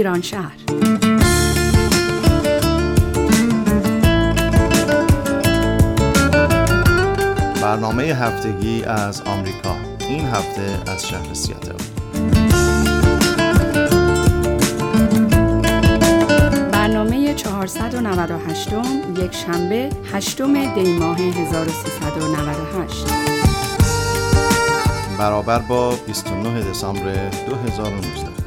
[0.00, 0.56] ایران شهر.
[7.62, 9.76] برنامه هفتگی از آمریکا.
[10.08, 11.72] این هفته از شهر سیاتل.
[16.72, 18.68] برنامه 498
[19.16, 20.42] یک شنبه 8
[20.74, 23.06] دی ماه 1398
[25.18, 28.39] برابر با 29 دسامبر 2019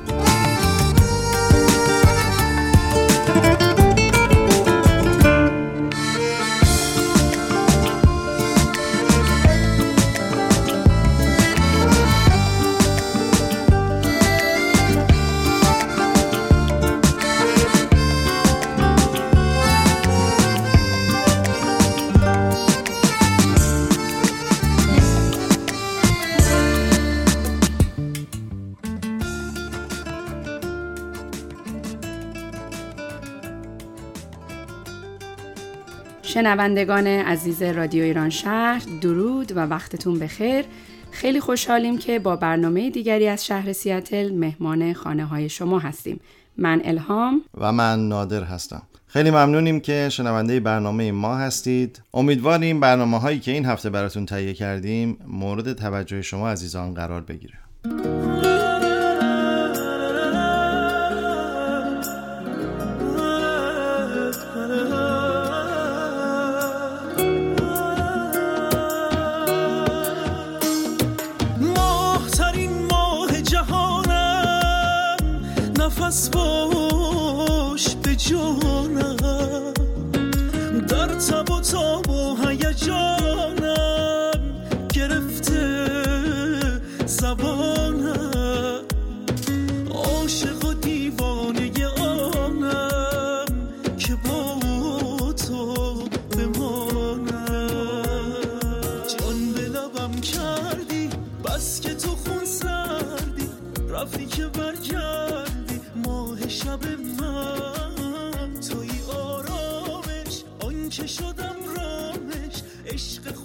[36.26, 40.66] شنوندگان عزیز رادیو ایران شهر درود و وقتتون بخیر.
[41.12, 46.20] خیلی خوشحالیم که با برنامه دیگری از شهر سیاتل مهمان خانه های شما هستیم.
[46.57, 47.41] من الهام.
[47.57, 48.82] و من نادر هستم.
[49.07, 52.01] خیلی ممنونیم که شنونده برنامه ما هستید.
[52.13, 57.54] امیدواریم برنامه هایی که این هفته براتون تهیه کردیم مورد توجه شما عزیزان قرار بگیره.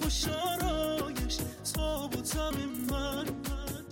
[0.09, 0.11] و
[2.91, 3.25] من.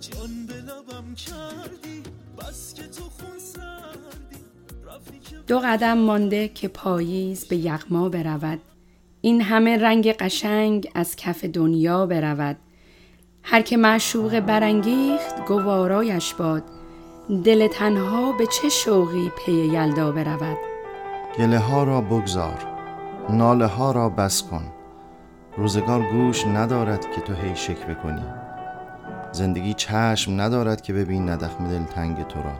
[0.00, 2.02] جان به لبم کردی
[2.38, 4.36] بس که تو خون سردی.
[5.46, 8.58] دو قدم مانده که پاییز به یغما برود.
[9.20, 12.56] این همه رنگ قشنگ از کف دنیا برود.
[13.42, 16.64] هر که معشوق برانگیخت گوارایش باد.
[17.44, 20.58] دل تنها به چه شوقی پی یلدا برود؟
[21.38, 22.66] گله ها را بگذار
[23.30, 24.77] ناله ها را بس کن.
[25.58, 28.24] روزگار گوش ندارد که تو هی شکوه کنی
[29.32, 32.52] زندگی چشم ندارد که ببین ندخم دل تنگ تو را.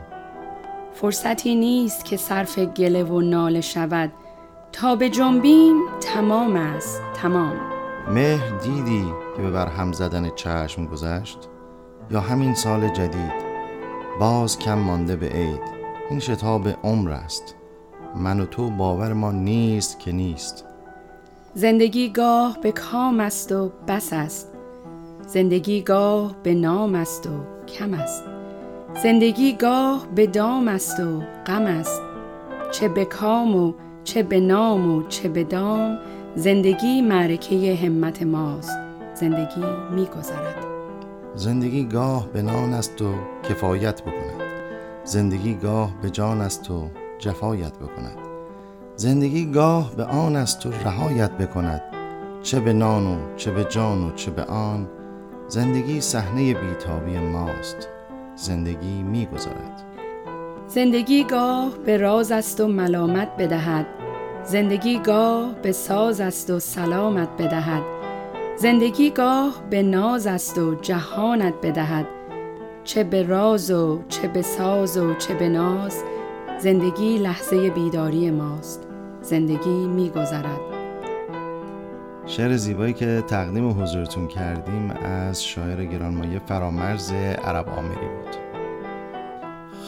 [0.93, 4.11] فرصتی نیست که صرف گله و ناله شود.
[4.71, 7.53] تا به جنبیم تمام است تمام.
[8.07, 9.05] مهر دیدی
[9.35, 11.37] که به برهم زدن چشم گذشت؟
[12.11, 13.49] یا همین سال جدید؟
[14.19, 15.61] باز کم مانده به عید.
[16.09, 17.55] این شتاب عمر است.
[18.15, 20.68] من و تو باور ما نیست که نیست.
[21.53, 24.47] زندگی گاه به کام است و بس است.
[25.27, 27.29] زندگی گاه به نام است و
[27.67, 28.23] کم است.
[29.03, 32.01] زندگی گاه به دام است و غم است.
[32.71, 33.73] چه به کام و
[34.03, 35.97] چه به نام و چه به دام
[36.35, 38.77] زندگی معرکه همت ماست.
[39.13, 40.65] زندگی میگذرد
[41.35, 43.13] زندگی گاه به نان است و
[43.49, 44.41] کفایت بکند.
[45.03, 46.89] زندگی گاه به جان است و
[47.19, 48.38] جفایت بکند.
[48.99, 51.81] زندگی گاه به آن است و رهایت بکند.
[52.43, 54.87] چه به نان و چه به جان و چه به آن
[55.47, 57.89] زندگی صحنه بیتابی ماست.
[58.35, 59.83] زندگی میگذرد.
[60.67, 63.85] زندگی گاه به راز است و ملامت بدهد.
[64.43, 67.83] زندگی گاه به ساز است و سلامت بدهد.
[68.57, 72.05] زندگی گاه به ناز است و جهانت بدهد.
[72.83, 76.03] چه به راز و چه به ساز و چه به ناز
[76.59, 78.88] زندگی لحظه بیداری ماست.
[79.21, 80.59] زندگی میگذرد.
[82.25, 87.11] شعر زیبایی که تقدیم حضورتون کردیم از شاعر گرانمایه فرامرز
[87.43, 88.35] عرب آمری بود.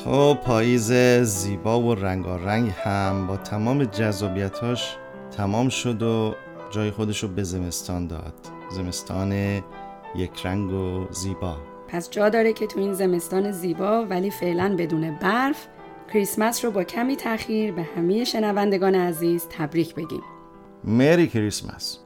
[0.06, 0.92] خب پاییز
[1.22, 4.98] زیبا و رنگارنگ هم با تمام جذابیتاش
[5.38, 6.36] تمام شد و
[6.70, 8.34] جای خودش رو به زمستان داد.
[8.72, 9.32] زمستان
[10.16, 11.58] یک رنگ و زیبا.
[11.88, 15.68] پس جا داره که تو این زمستان زیبا ولی فعلا بدون برف
[16.14, 20.22] کریسمس رو با کمی تاخیر به همه شنوندگان عزیز تبریک بگیم.
[20.84, 22.00] Merry Christmas.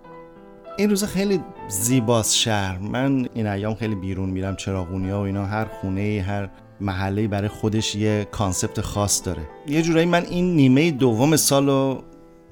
[0.77, 2.77] این روزا خیلی زیباست شهر.
[2.77, 6.49] من این ایام خیلی بیرون میرم چراغونی ها و اینا هر خونه هر
[6.81, 9.41] محله برای خودش یه concept خاص داره.
[9.67, 12.03] یه جورایی من این نیمه دوم سال رو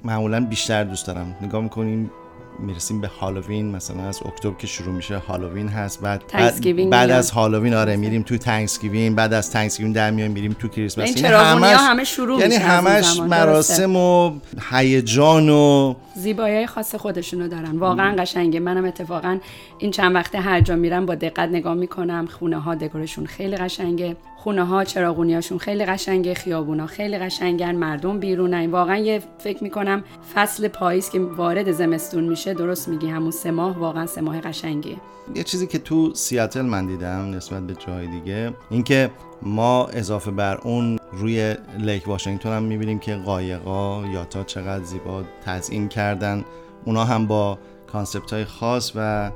[0.04, 1.36] معمولا بیشتر دوست دارم.
[1.42, 2.10] نگاه می‌کنیم
[2.58, 7.30] می‌رسیم به هالووین مثلا از اکتبر که شروع میشه هالووین هست بعد بعد, بعد از
[7.30, 11.34] هالووین آره میریم تو تانکسگیوین بعد از تانکسگیوین در میایم میریم تو کریسمس این یعنی
[11.34, 14.32] همش همه شروع یعنی همش مراسم و
[14.70, 17.78] هیجان و زیبایی خاص خودشونو دارن.
[17.78, 18.60] واقعا قشنگه.
[18.60, 19.38] منم اتفاقا
[19.78, 22.26] این چند وقته هر جا میرم با دقت نگاه می‌کنم.
[22.26, 24.16] خونه ها دکورشون خیلی قشنگه.
[24.36, 26.34] خونه ها چراغونیاشون خیلی قشنگه.
[26.34, 27.74] خیابونا خیلی قشنگن.
[27.74, 28.70] مردم بیرونن.
[28.70, 30.04] واقعا یه فکر می‌کنم
[30.34, 33.08] فصل پاییز که وارد زمستون میشه درست میگی.
[33.08, 34.96] همون سه ماه واقعا سه ماه قشنگیه
[35.34, 39.10] یه چیزی که تو سیاتل من دیدم نسبت به جای دیگه اینکه
[39.42, 45.24] ما اضافه بر اون روی Lake Washington هم می‌بینیم که قایقا یا تا چقدر زیبا
[45.44, 46.44] تزیین کردن.
[46.84, 47.58] اونا هم با
[47.92, 49.30] concept های خاص و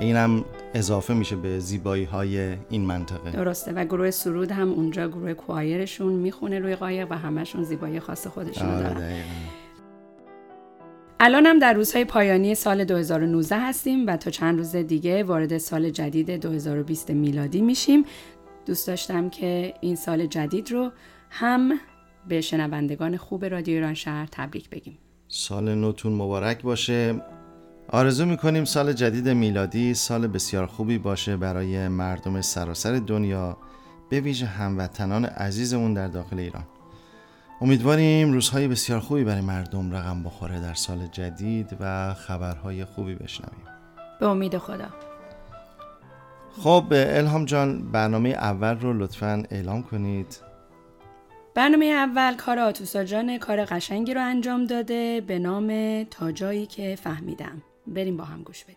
[0.00, 0.44] اینم
[0.74, 3.30] اضافه میشه به زیبایی های این منطقه.
[3.30, 3.72] درسته.
[3.72, 8.26] و گروه سرود هم اونجا گروه choir شون می‌خونه روی قایق و همشون زیبایی خاص
[8.26, 9.24] خودشون آره دارن.
[11.24, 15.90] الان هم در روزهای پایانی سال 2019 هستیم و تا چند روز دیگه وارد سال
[15.90, 18.04] جدید 2020 میلادی میشیم.
[18.66, 20.92] دوست داشتم که این سال جدید رو
[21.30, 21.72] هم
[22.28, 24.98] به شنوندگان خوب رادیو ایران شهر تبریک بگیم.
[25.28, 27.22] سال نوتون مبارک باشه.
[27.88, 33.56] آرزو می‌کنیم سال جدید میلادی سال بسیار خوبی باشه برای مردم سراسر دنیا
[34.10, 36.64] به ویژه هموطنان عزیزمون در داخل ایران.
[37.62, 43.64] امیدواریم روزهای بسیار خوبی برای مردم رقم بخوره در سال جدید و خبرهای خوبی بشنویم.
[44.20, 44.88] به امید خدا.
[46.62, 50.36] خب الهام جان برنامه اول رو لطفا اعلام کنید.
[51.54, 56.98] برنامه اول کار آتوسا جان کار قشنگی رو انجام داده به نام تا جایی که
[57.02, 57.62] فهمیدم.
[57.86, 58.76] بریم با هم گوش بدیم.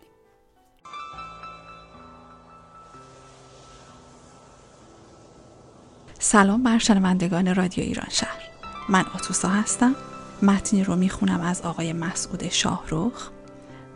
[6.18, 8.45] سلام بر شنوندگان رادیو ایران شهر.
[8.88, 9.94] من آتوسا هستم.
[10.42, 13.28] متنی رو می‌خونم از آقای مسعود شاهروخ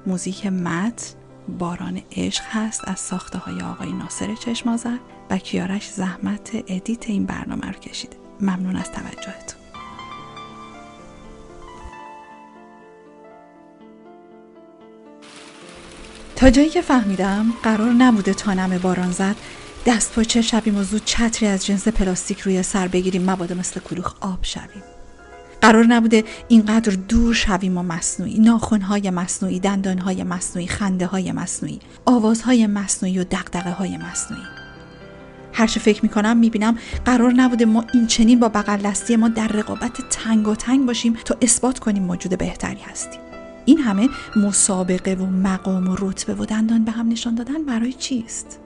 [0.07, 1.15] موزیک متن
[1.59, 4.97] باران عشق هست از ساخته های آقای ناصر چشمازر
[5.31, 8.17] و کیارش زحمت ادیت این برنامه رو کشیده.
[8.41, 9.61] ممنون از توجهتون.
[16.37, 19.37] تا جایی که فهمیدم قرار نبوده تا نمه باران زد
[19.87, 23.31] دست پاچه شویم و زود چتری از جنس پلاستیک روی سر بگیریم.
[23.31, 24.83] مبادا مثل کلوخ آب شویم.
[25.61, 32.67] قرار نبوده اینقدر دور شویم و مصنوعی ناخونهای مصنوعی دندانهای مصنوعی خنده های مصنوعی آوازهای
[32.67, 34.43] مصنوعی و دقدقه های مصنوعی
[35.53, 40.09] هرچه فکر می‌کنم می‌بینم قرار نبوده ما این چنین با بغل دستی ما در رقابت
[40.11, 43.21] تنگ و تنگ باشیم تا اثبات کنیم موجود بهتری هستیم.
[43.65, 48.59] این همه مسابقه و مقام و رتبه و دندان به هم نشان دادن برای چیست؟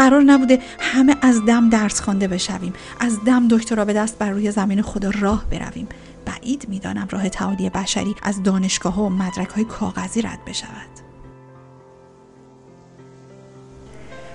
[0.00, 4.50] قرار نبوده همه از دم درس خوانده بشویم از دم دکترا به دست بر روی
[4.50, 5.88] زمین خدا راه برویم.
[6.24, 10.90] بعید می‌دانم راه تعالی بشری از دانشگاه و مدرک های کاغذی رد بشود.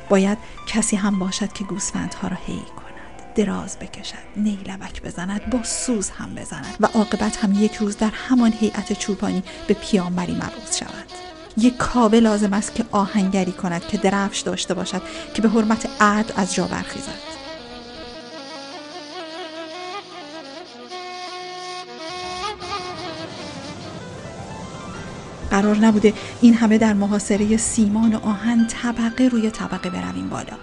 [0.09, 6.09] باید کسی هم باشد که گوسفندها را هی کند دراز بکشد نیلبک بزند با سوز
[6.09, 11.34] هم بزند و عاقبت هم یک روز در همان هیئت چوپانی به پیامبری مبعوث شود.
[11.57, 15.01] یک کابه لازم است که آهنگری کند که درفش داشته باشد
[15.33, 17.35] که به حرمت عدل از جا برخیزد.
[25.51, 30.57] قرار نبوده این همه در محاصره سیمان و آهن طبقه روی طبقه برویم بالا.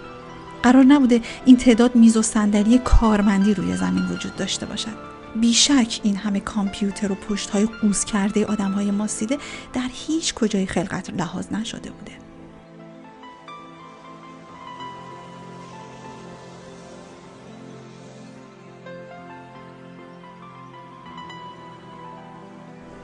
[0.63, 5.12] قرار نبوده این تعداد میز و صندلی کارمندی روی زمین وجود داشته باشد.
[5.35, 9.37] بیشک این همه کامپیوتر و پشت های قوز کرده آدم های ماسیده
[9.73, 12.11] در هیچ کجای خلقت لحاظ نشده بوده.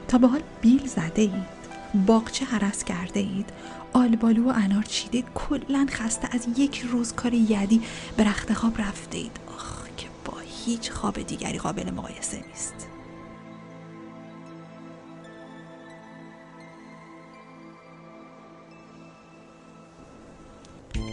[0.08, 1.60] تا به حال بیل زده اید
[2.06, 3.52] باغچه حرس کرده اید
[3.92, 7.82] آلبالو و انار چیدید کلا خسته از یک روز کار یدی
[8.16, 9.49] به رخت خواب رفته اید.
[10.70, 12.86] هیچ خواب دیگری قابل مقایسه نیست.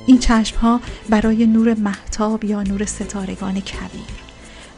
[0.07, 4.16] این چشم ها برای نور محتاب یا نور ستارگان کبیر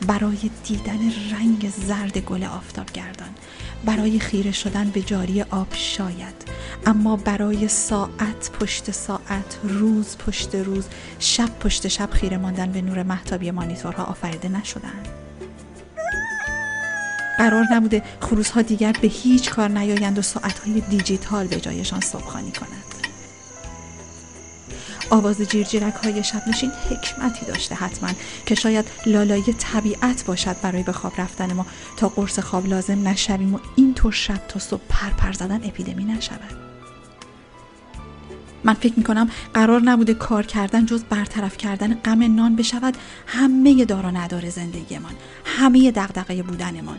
[0.08, 1.00] برای دیدن
[1.32, 3.29] رنگ زرد گل آفتاب گردان
[3.86, 6.50] برای خیره شدن به جاری آب شاید
[6.86, 10.86] اما برای ساعت پشت ساعت روز پشت روز
[11.20, 15.03] شب پشت شب خیره ماندن به نور محتابی مانیتورها آفریده نشدن.
[17.38, 22.88] قرار نبوده خروزها دیگر به هیچ کار نیایند و ساعتهای دیجیتال به جایشان صبحخانی کنند.
[25.09, 28.09] آواز جیرجیرک های شب نشین حکمتی داشته حتما
[28.45, 31.65] که شاید لالای طبیعت باشد برای به خواب رفتن ما.
[31.97, 36.69] تا قرص خواب لازم نشویم و اینطور شب تا صبح پرپر زدن اپیدمی نشود.
[38.63, 42.97] من فکر می کنم قرار نبوده کار کردن جز برطرف کردن غم نان بشود
[43.27, 45.13] همه دارا نداره زندگیمان
[45.45, 46.97] همه دغدغه بودنمان.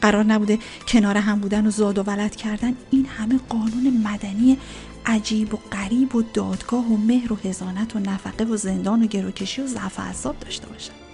[0.00, 4.58] قرار نبوده کنار هم بودن و زاد و ولد کردن این همه قانون مدنی
[5.06, 9.62] عجیب و غریب و دادگاه و مهر و هزانت و نفقه و زندان و گروکشی
[9.62, 11.04] و ضعف اعصاب داشته باشد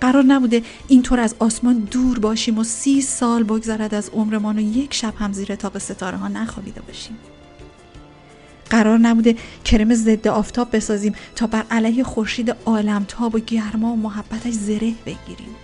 [0.00, 4.94] قرار نبوده اینطور از آسمان دور باشیم و سی سال بگذرد از عمرمان و یک
[4.94, 7.16] شب هم زیر تاق ستاره ها نخوابیده باشیم.
[8.70, 14.52] قرار نبوده کرم ضد آفتاب بسازیم تا بر علیه خورشید عالمتاب و گرما و محبتش
[14.52, 15.54] زره بگیریم.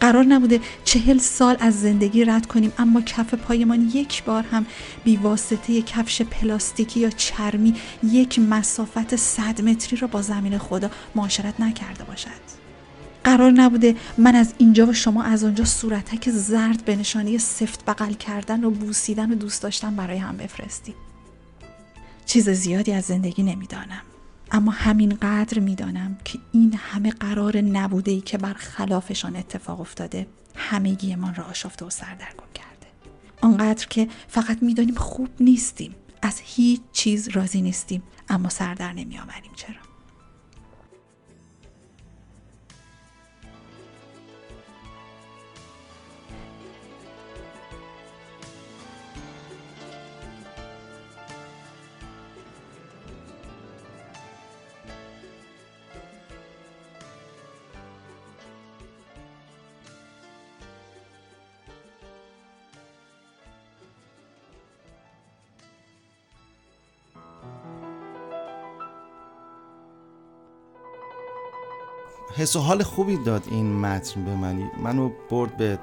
[0.00, 4.66] قرار نبوده چهل سال از زندگی رد کنیم اما کف پایمان یک بار هم
[5.22, 12.04] واسطه کفش پلاستیکی یا چرمی یک مسافت صد متری را با زمین خدا معاشرت نکرده
[12.04, 12.60] باشد.
[13.24, 18.12] قرار نبوده من از اینجا و شما از آنجا صورتک زرد به نشانی سفت بغل
[18.12, 20.94] کردن و بوسیدن و دوست داشتن برای هم بفرستیم.
[22.26, 24.02] چیز زیادی از زندگی نمی‌دانم.
[24.52, 30.26] اما همین قدر می‌دانم که این همه قرار نبوده ای که بر خلافشان اتفاق افتاده
[30.56, 32.86] همگی من را آشفته و سردرگم کرده.
[33.40, 39.20] آنقدر که فقط می‌دانیم خوب نیستیم از هیچ چیز راضی نیستیم اما سردر نمی
[39.56, 39.89] چرا؟
[72.36, 75.78] حس و حال خوبی داد این متن به منی منو برد به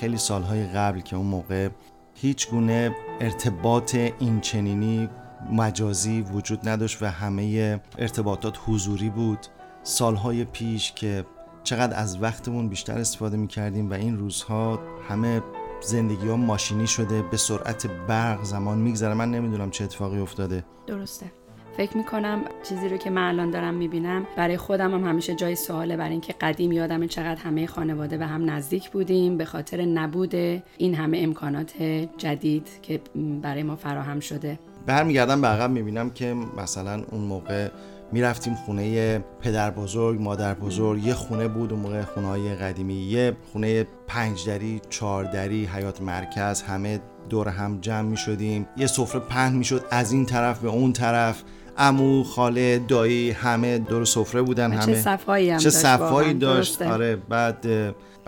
[0.00, 1.68] خیلی سالهای قبل که اون موقع
[2.14, 5.08] هیچ گونه ارتباط این چنینی
[5.52, 9.38] مجازی وجود نداشت و همه ارتباطات حضوری بود.
[9.82, 11.24] سالهای پیش که
[11.64, 15.42] چقدر از وقتمون بیشتر استفاده می کردیم و این روزها همه
[15.80, 19.14] زندگی ها ماشینی شده به سرعت برق زمان میگذره.
[19.14, 20.64] من نمی‌دونم چه اتفاقی افتاده.
[20.86, 21.32] درسته.
[21.76, 25.96] فکر می‌کنم چیزی رو که من الان دارم می‌بینم برای خودم هم همیشه جای سواله
[25.96, 30.94] برای اینکه قدیم یادم چقدر همه خانواده به هم نزدیک بودیم به خاطر نبود این
[30.94, 31.82] همه امکانات
[32.18, 33.00] جدید که
[33.42, 34.58] برای ما فراهم شده.
[34.86, 37.68] برمیگردم به عقب می‌بینم که مثلا اون موقع
[38.12, 43.36] می‌رفتیم خونه پدر بزرگ مادر بزرگ یه خونه بود اون موقع خونه های قدیمی یه
[43.52, 49.20] خونه پنج دری چهار دری حیات مرکز همه دور هم جمع می شدیم یه سفره
[49.20, 51.42] پهن می شد از این طرف به اون طرف.
[51.78, 56.34] امو خاله دایی همه دور سفره بودن همه چه صفایی هم چه داشت صفایی.
[56.34, 56.82] داشت.
[56.82, 57.66] آره بعد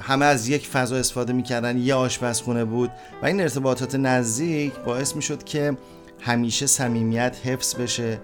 [0.00, 2.90] همه از یک فضا استفاده می‌کردن یه آشپزخونه بود
[3.22, 5.76] و این ارتباطات نزدیک باعث می‌شد که
[6.20, 8.20] همیشه صمیمیت حفظ بشه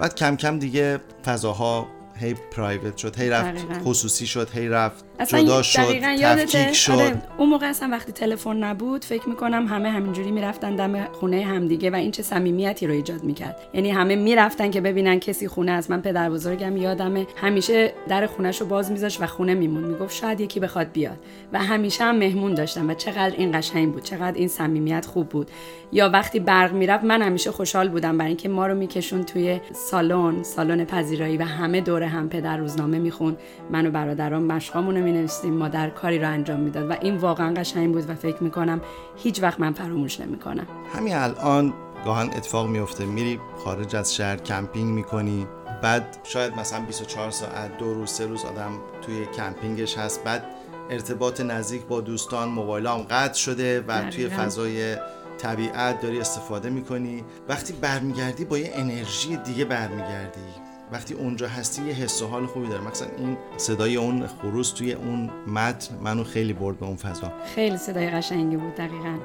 [0.00, 3.84] بعد کم کم دیگه فضاها هی پرایوت شد هی رفت دقیقاً.
[3.84, 6.92] خصوصی شد هی رفت اصلا جدا شد دقیقاً یادته؟ تفکیک شد.
[6.92, 11.90] آره، اون موقع اصلا وقتی تلفن نبود فکر می‌کنم همه همینجوری می‌رفتن دم خونه همدیگه
[11.90, 13.56] و این چه صمیمیتی رو ایجاد می‌کرد.
[13.74, 18.60] یعنی همه می‌رفتن که ببینن کسی خونه از من پدر بزرگم یادمه همیشه در خونش
[18.60, 21.18] رو باز میذاشت و خونه میمون می‌گفت شاید یکی بخواد بیاد.
[21.52, 25.50] و همیشه هم مهمون داشتن و چقدر این قشنگ بود چقدر این صمیمیت خوب بود.
[25.92, 30.42] یا وقتی برق می‌رفت من همیشه خوشحال بودم برای اینکه ما رو میکشون توی سالن
[30.42, 33.36] سالن پذیرایی و همه دور هم پدر روزنامه میخون
[33.70, 37.92] من و برادرام مشقامون رو مینوشتیم مادر کاری رو انجام می‌داد و این واقعا قشنگ
[37.92, 38.80] بود و فکر می‌کنم
[39.16, 40.66] هیچ وقت من فراموش نمی‌کنم.
[40.94, 45.46] همین الان گاهن اتفاق میفته میری خارج از شهر کمپینگ می‌کنی
[45.82, 50.44] بعد شاید مثلا 24 ساعت دو روز سه روز آدم توی کمپینگش هست بعد
[50.90, 54.42] ارتباط نزدیک با دوستان موبایل هم قطع شده و توی دقیقاً.
[54.42, 54.96] فضای
[55.38, 57.24] طبیعت داری استفاده می‌کنی.
[57.48, 60.63] وقتی برمیگردی با یه انرژی دیگه برمیگردی.
[60.92, 62.84] وقتی اونجا هستی یه حس و حال خوبی داره.
[62.84, 67.32] مثلا این صدای اون خروس توی اون متن منو خیلی برد به اون فضا.
[67.54, 69.18] خیلی صدای قشنگی بود دقیقا.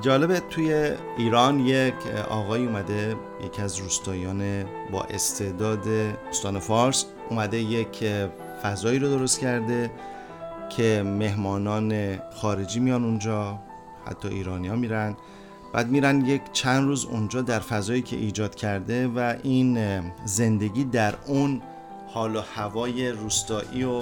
[0.00, 1.94] جالبه توی ایران یک
[2.30, 5.88] آقای اومده یکی از روستاییان با استعداد
[6.28, 8.04] استان فارس اومده یک
[8.62, 9.90] فضایی رو درست کرده
[10.76, 13.58] که مهمانان خارجی میان اونجا
[14.06, 15.16] حتی ایرانی ها میرن.
[15.74, 19.78] بعد میرن یک چند روز اونجا در فضایی که ایجاد کرده و این
[20.24, 21.62] زندگی در اون
[22.08, 24.00] حال و هوای روستایی و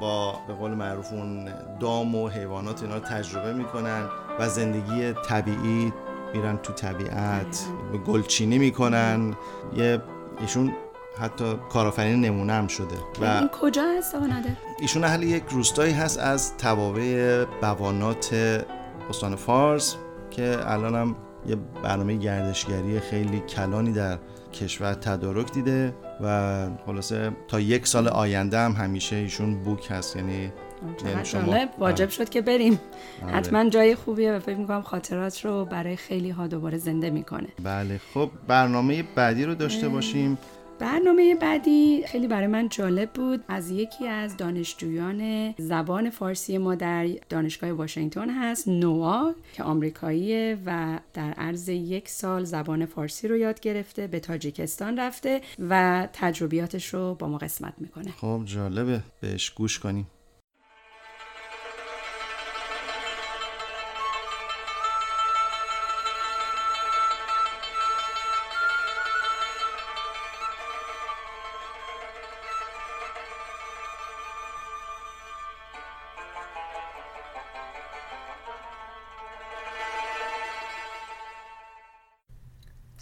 [0.00, 1.48] با به قول معروف اون
[1.80, 5.92] دام و حیوانات اینا رو تجربه می‌کنن و زندگی طبیعی
[6.34, 7.60] میرن تو طبیعت
[8.06, 9.34] گلچینی می‌کنن
[9.76, 10.02] یه
[10.40, 10.72] ایشون
[11.20, 14.26] حتی کارآفرین نمونه هم شده و این کجا هست آقا؟
[14.80, 18.34] ایشون اهل یک روستایی هست از توابع بوانات
[19.10, 19.96] استان فارس
[20.36, 24.18] که الان هم یه برنامه گردشگری خیلی کلانی در
[24.52, 30.52] کشور تدارک دیده و خلاصه تا یک سال آینده هم همیشه ایشون بوک هست یعنی
[31.22, 32.80] شما واجب شد که بریم.
[33.22, 33.32] آره.
[33.32, 37.48] حتما جای خوبیه و فکر می‌کنم خاطرات رو برای خیلی ها دوباره زنده می‌کنه.
[37.62, 40.38] بله خب برنامه بعدی رو داشته باشیم.
[40.78, 43.44] برنامه بعدی خیلی برای من جالب بود.
[43.48, 50.98] از یکی از دانشجویان زبان فارسی ما در دانشگاه واشنگتن هست نوا که آمریکاییه و
[51.14, 57.14] در عرض یک سال زبان فارسی رو یاد گرفته به تاجیکستان رفته و تجربیاتش رو
[57.14, 58.10] با ما قسمت می‌کنه.
[58.10, 59.00] خب جالبه.
[59.20, 60.06] بهش گوش کنیم.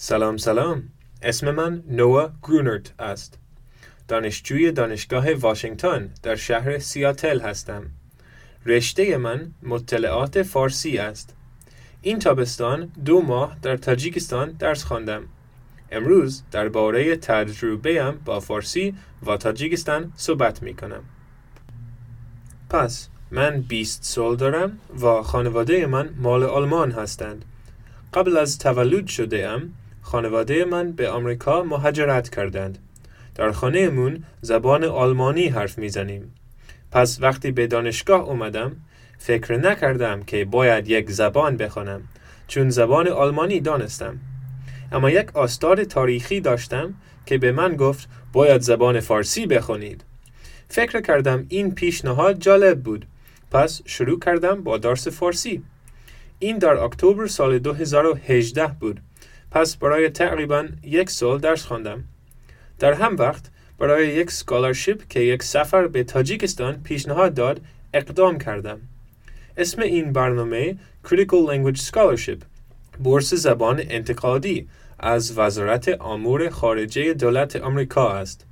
[0.04, 0.82] سلام سلام.
[1.22, 3.38] اسم من نوا گرونرت است.
[4.08, 7.82] دانشجوی دانشگاه واشنگتن در شهر سیاتل هستم.
[8.66, 11.36] رشته من مطلعات فارسی است.
[12.00, 15.22] این تابستان دو ماه در تاجیکستان درس خواندم.
[15.92, 18.94] امروز درباره تجربه با فارسی
[19.26, 21.02] و تاجیکستان صحبت می کنم
[22.70, 27.44] پس من 20 سال دارم و خانواده من مال آلمان هستند.
[28.14, 32.78] قبل از تولد شده ام خانواده من به آمریکا مهاجرت کردند.
[33.34, 36.34] در خانهمون زبان آلمانی حرف می‌زنیم.
[36.90, 38.76] پس وقتی به دانشگاه اومدم
[39.18, 42.02] فکر نکردم که باید یک زبان بخوانم
[42.48, 44.18] چون زبان آلمانی دانستم.
[44.92, 46.94] اما یک آستار تاریخی داشتم
[47.26, 50.04] که به من گفت باید زبان فارسی بخونید.
[50.68, 53.06] فکر کردم این پیشنهاد جالب بود.
[53.50, 55.62] پس شروع کردم با درس فارسی.
[56.38, 59.00] این در اکتبر سال 2018 بود.
[59.52, 62.04] پس برای تقریبا یک سال درس خواندم.
[62.78, 63.44] در هم وقت
[63.78, 67.60] برای یک سکالرشیپ که یک سفر به تاجیکستان پیشنهاد داد
[67.94, 68.80] اقدام کردم.
[69.56, 72.44] اسم این برنامه Critical Language Scholarship
[73.02, 78.46] بورس زبان انتقادی از وزارت امور خارجه دولت آمریکا است.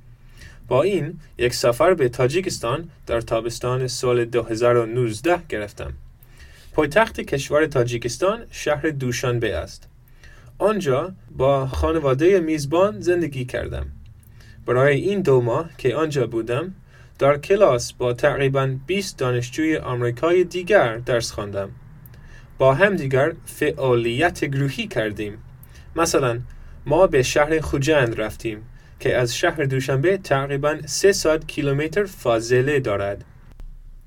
[0.67, 5.93] با این یک سفر به تاجیکستان در تابستان سال 2019 گرفتم.
[6.73, 9.90] پایتخت کشور تاجیکستان شهر دوشانبه است.
[10.61, 13.85] آنجا با خانواده میزبان زندگی کردم.
[14.65, 16.73] برای این دو ماه که آنجا بودم
[17.19, 21.69] در کلاس با تقریبا 20 دانشجوی آمریکای دیگر درس خواندم.
[22.57, 25.37] با هم دیگر فعالیت گروهی کردیم.
[25.95, 26.39] مثلا
[26.85, 28.61] ما به شهر خوجند رفتیم
[28.99, 33.25] که از شهر دوشنبه تقریبا 300 کیلومتر فاصله دارد.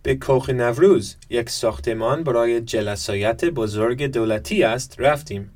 [0.02, 5.50] به کوخ نوروز یک ساختمان برای جلسایت بزرگ دولتی است رفتیم.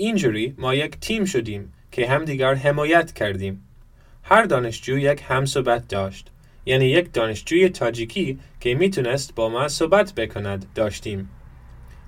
[0.00, 3.62] اینجوری ما یک تیم شدیم که همدیگر حمایت کردیم.
[4.22, 6.30] هر دانشجو یک همصحبت داشت.
[6.66, 11.28] یعنی یک دانشجوی تاجیکی که می‌تونست با ما صحبت بکند داشتیم.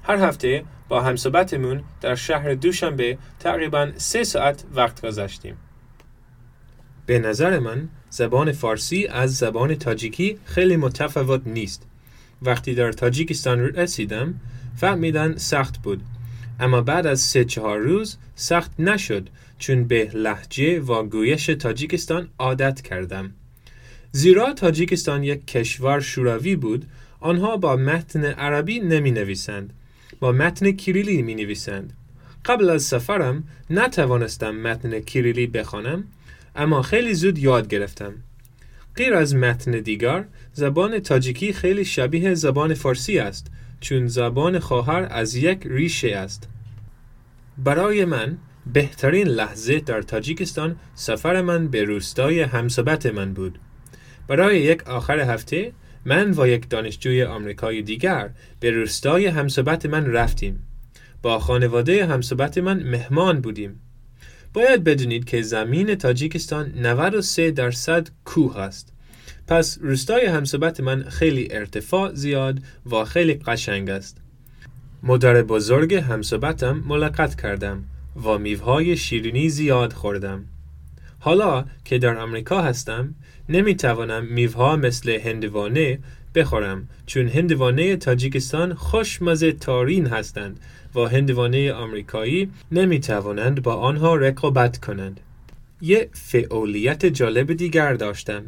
[0.03, 5.57] هر هفته با همصحبتمون در شهر دوشنبه تقریبا سه ساعت وقت گذاشتیم.
[7.07, 11.87] به نظر من زبان فارسی از زبان تاجیکی خیلی متفاوت نیست.
[12.42, 14.35] وقتی در تاجیکستان رسیدم
[14.76, 16.03] فهمیدن سخت بود
[16.61, 22.81] اما بعد از سه چهار روز سخت نشد چون به لحجه و گویش تاجیکستان عادت
[22.81, 23.33] کردم.
[24.12, 26.87] زیرا تاجیکستان یک کشور شوروی بود
[27.20, 29.73] آنها با متن عربی نمی نویسند
[30.20, 31.92] با متن کیریلی می نویسند
[32.44, 36.05] قبل از سفرم نتوانستم متن کیریلی بخوانم
[36.57, 38.12] اما خیلی زود یاد گرفتم.
[38.96, 43.46] غیر از متن دیگر زبان تاجیکی خیلی شبیه زبان فارسی است.
[43.81, 46.49] چون زبان خواهر از یک ریشه است.
[47.59, 48.38] برای من
[48.73, 53.59] بهترین لحظه در تاجیکستان سفر من به روستای همسبت من بود.
[54.29, 55.73] برای یک آخر هفته
[56.05, 60.66] من و یک دانشجوی آمریکایی دیگر به روستای همسبت من رفتیم.
[61.23, 63.81] با خانواده همسبت من مهمان بودیم.
[64.53, 68.89] باید بدونید که زمین تاجیکستان 93 درصد کوه است.
[69.51, 72.59] پس روستای همسبت من خیلی ارتفاع زیاد
[72.91, 74.17] و خیلی قشنگ است.
[75.03, 77.85] مادر بزرگ همسبتم ملاقات کردم
[78.25, 80.45] و میوهای شیرینی زیاد خوردم.
[81.19, 83.15] حالا که در امریکا هستم
[83.49, 85.99] نمی توانم میوها مثل هندوانه
[86.35, 90.61] بخورم چون هندوانه تاجیکستان خوشمزه تارین هستند
[90.95, 95.21] و هندوانه آمریکایی نمی توانند با آنها رقابت کنند.
[95.81, 98.43] یه فعالیت جالب دیگر داشتم.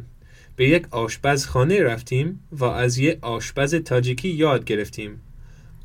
[0.55, 5.19] به یک آشپزخانه رفتیم و از یک آشپز تاجیکی یاد گرفتیم.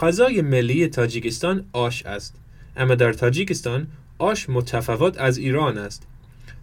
[0.01, 2.35] غذای ملی تاجیکستان آش است.
[2.77, 3.87] اما در تاجیکستان
[4.19, 6.07] آش متفاوت از ایران است.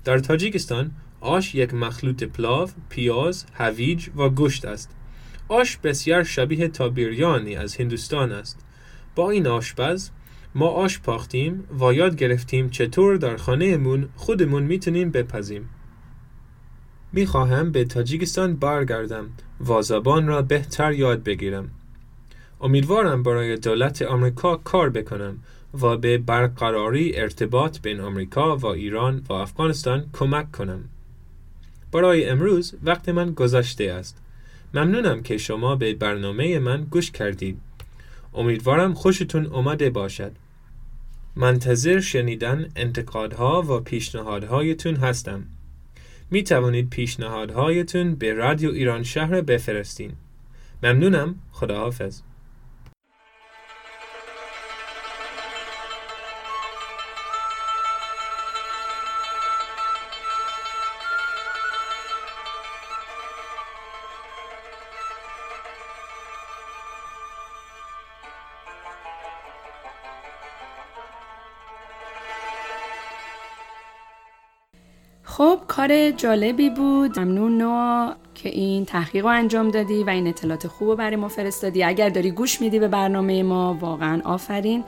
[0.04, 0.91] در تاجیکستان
[1.22, 4.89] آش یک مخلوط پلاو، پیاز، هویج و گوشت است.
[5.48, 8.60] آش بسیار شبیه تابیریانی از هندوستان است.
[9.15, 10.10] با این آشپز
[10.56, 15.70] ما آش پاختیم و یاد گرفتیم چطور در خانهمون خودمون می‌تونیم بپزیم.
[17.15, 19.30] می‌خواهم به تاجیکستان برگردم
[19.67, 21.69] و زبان را بهتر یاد بگیرم.
[22.62, 25.38] امیدوارم برای دولت آمریکا کار بکنم
[25.82, 30.84] و به برقراری ارتباط بین آمریکا و ایران و افغانستان کمک کنم.
[31.91, 34.17] برای امروز وقت من گذشته است.
[34.73, 37.60] ممنونم که شما به برنامه من گوش کردید.
[38.34, 40.32] امیدوارم خوشتون اومده باشد.
[41.36, 45.43] منتظر شنیدن انتقادها و پیشنهادهایتون هستم.
[46.32, 50.12] می توانید پیشنهادهایتون به رادیو ایران شهر بفرستین.
[50.84, 51.36] ممنونم.
[51.52, 52.22] خداحافظ.
[75.76, 77.20] کار جالبی بود.
[77.20, 81.28] ممنون نوا که این تحقیق رو انجام دادی و این اطلاعات خوب رو برای ما
[81.28, 81.84] فرستادی.
[81.84, 84.84] اگر داری گوش میدی به برنامه ما واقعا آفرین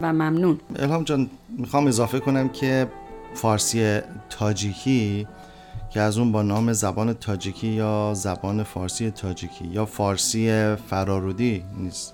[0.00, 0.60] و ممنون.
[0.76, 2.86] الهام جان می‌خوام اضافه کنم که
[3.34, 4.00] فارسی
[4.30, 5.26] تاجیکی
[5.94, 11.64] که از اون با نام زبان تاجیکی یا زبان فارسی تاجیکی یا فارسی فرارودی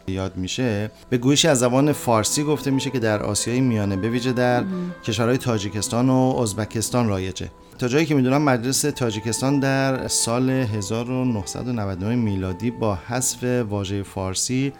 [0.09, 4.33] یاد میشه به گویشی از زبان فارسی گفته میشه که در آسیای میانه به ویژه
[4.33, 4.65] در
[5.05, 7.51] کشورهای تاجیکستان و ازبکستان رایجه.
[7.79, 14.73] تا جایی که می‌دونم مجلس تاجیکستان در سال 1999 میلادی با حذف واژه فارسی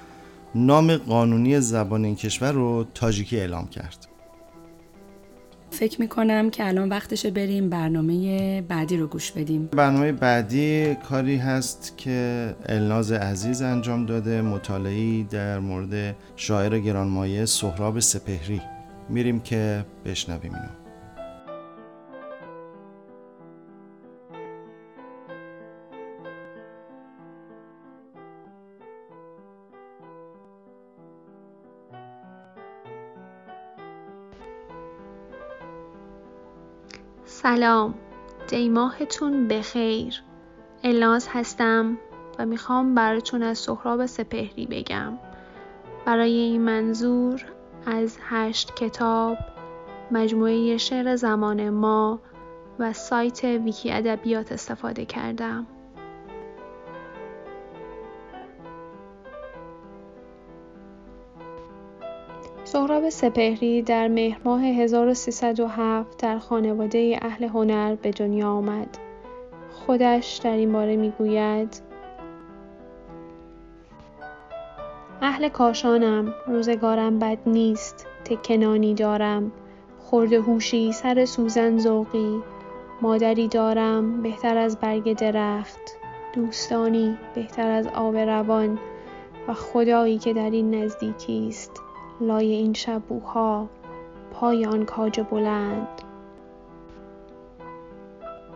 [0.55, 4.08] نام قانونی زبان این کشور رو تاجیکی اعلام کرد.
[5.71, 9.67] فکر می‌کنم که الان وقتشه بریم برنامه بعدی رو گوش بدیم.
[9.67, 18.01] برنامه بعدی کاری هست که الناز عزیز انجام داده مطالعی در مورد شاعر گرانمایه سهراب
[18.01, 18.61] سپهری.
[19.09, 20.78] میریم که بشنویم اینو
[37.49, 37.95] سلام.
[38.49, 40.23] دیماهتون بخیر.
[40.85, 41.99] الناز هستم
[42.39, 45.19] و می‌خوام براتون از سهراب سپهری بگم.
[46.07, 47.45] برای این منظور
[47.87, 49.39] از هشت کتاب
[50.11, 52.21] مجموعه شعر زمان ما
[52.79, 55.67] و سایت ویکی ادبیات استفاده کردم.
[62.73, 68.99] سهراب سپهری در مهر ماه 1307 در خانواده اهل هنر به دنیا آمد.
[69.73, 71.83] خودش در این باره می‌گوید
[75.23, 79.53] اهل کاشانم روزگارم بد نیست تکنانی دارم.
[79.99, 82.43] خورده هوشی سر سوزن ذوقی.
[83.03, 85.81] مادری دارم بهتر از برگ درخت.
[86.35, 88.79] دوستانی بهتر از آب روان.
[89.49, 91.83] و خدایی که در این نزدیکی است.
[92.21, 93.69] لای این شبوها
[94.33, 95.89] پای آن کاج بلند.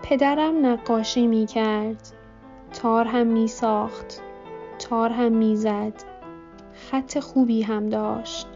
[0.03, 2.12] پدرم نقاشی می کرد
[2.72, 4.22] تار هم می ساخت
[4.79, 5.92] تار هم می زد
[6.72, 8.46] خط خوبی هم داشت.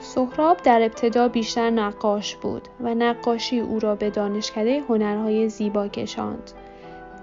[0.00, 6.50] سهراب در ابتدا بیشتر نقاش بود و نقاشی او را به دانشکده هنرهای زیبا کشاند.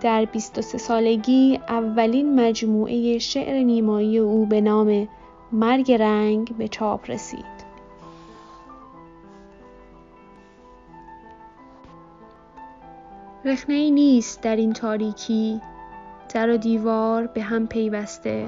[0.02, 5.08] در 23 سالگی اولین مجموعه شعر نیمایی او به نام
[5.52, 7.60] مرگ رنگ به چاپ رسید.
[13.46, 15.62] رخنه ای نیست در این تاریکی
[16.34, 18.48] در و دیوار به هم پیوسته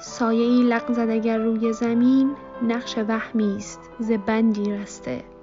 [0.00, 5.35] سایه ای لغزد اگر روی زمین نقش وهمی است ز بندی رسته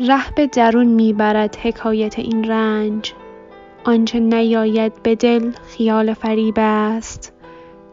[0.00, 3.12] ره به درون می‌برد حکایت این رنج.
[3.84, 7.32] آنچه نیاید به دل خیال فریب است.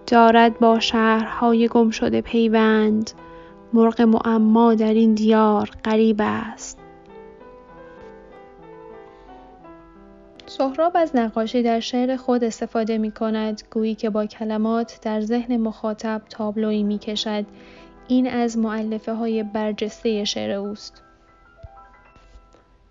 [0.07, 3.11] دارد با شهرهای گم شده پیوند.
[3.73, 6.79] مرغ معما در این دیار غریب است.
[10.45, 15.57] سهراب از نقاشی در شعر خود استفاده می کند گویی که با کلمات در ذهن
[15.57, 17.45] مخاطب تابلویی می کشد
[18.07, 21.03] این از معلفه های برجسته شعر اوست.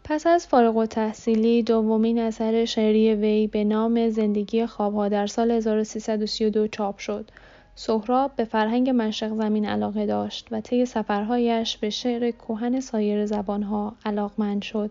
[0.04, 5.50] پس از فارغ و تحصیلی دومین اثر شعری وی به نام زندگی خوابها در سال
[5.50, 7.30] 1332 چاپ شد.
[7.74, 13.96] سهراب به فرهنگ مشرق زمین علاقه داشت و طی سفرهایش به شعر کوهن سایر زبانها
[14.04, 14.90] علاقمند شد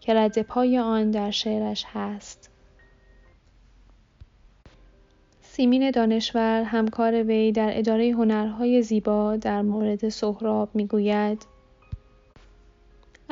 [0.00, 2.50] که رد پای آن در شعرش هست.
[5.40, 11.46] سیمین دانشور همکار وی در اداره هنرهای زیبا در مورد سهراب می‌گوید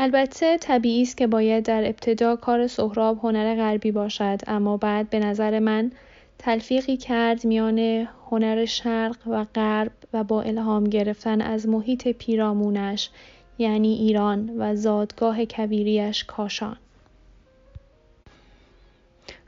[0.03, 5.19] البته طبیعی است که باید در ابتدا کار سهراب هنر غربی باشد اما بعد به
[5.19, 5.93] نظر من
[6.39, 13.11] تلفیقی کرد میان هنر شرق و غرب و با الهام گرفتن از محیط پیرامونش
[13.59, 16.77] یعنی ایران و زادگاه کبیریش کاشان.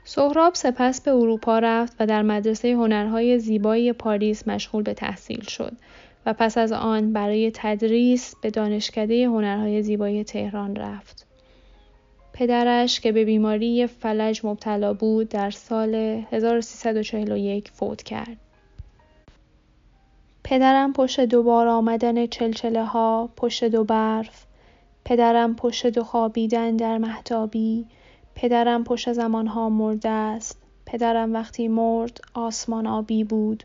[0.03, 5.73] سهراب سپس به اروپا رفت و در مدرسه هنرهای زیبایی پاریس مشغول به تحصیل شد.
[6.25, 11.27] و پس از آن برای تدریس به دانشکده هنرهای زیبایی تهران رفت.
[12.33, 18.37] پدرش که به بیماری فلج مبتلا بود در سال 1341 فوت کرد.
[20.43, 24.45] پدرم پشت دو بار آمدن چلچله ها پشت دو برف
[25.05, 27.85] پدرم پشت دو خوابیدن در محتابی
[28.35, 33.63] پدرم پشت زمانها مرده است پدرم وقتی مرد آسمان آبی بود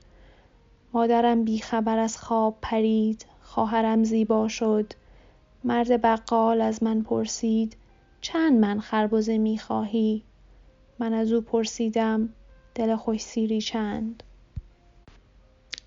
[0.92, 3.26] مادرم بیخبر از خواب پرید.
[3.42, 4.92] خواهرم زیبا شد.
[5.64, 7.76] مرد بقال از من پرسید
[8.20, 10.22] چند من خربزه می‌خواهی
[10.98, 12.28] من از او پرسیدم
[12.74, 14.22] دل خوش سیری چند؟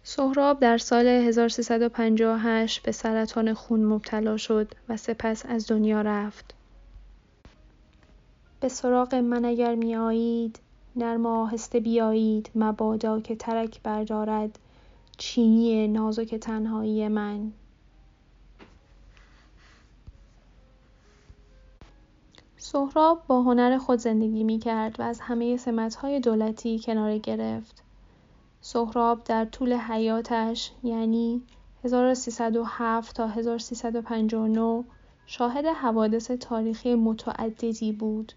[0.04, 6.54] سهراب در سال 1358 به سرطان خون مبتلا شد و سپس از دنیا رفت.
[8.60, 10.60] به سراغ من اگر می آیید
[10.96, 14.60] نرم آهسته بیایید مبادا که ترک بردارد.
[15.22, 17.52] چینی نازک تنهایی من
[22.58, 27.84] سهراب با هنر خود زندگی می کرد و از همه سمتهای دولتی کناره گرفت.
[28.62, 31.42] سهراب در طول حیاتش یعنی
[31.84, 34.84] 1307 تا 1359
[35.26, 38.34] شاهد حوادث تاریخی متعددی بود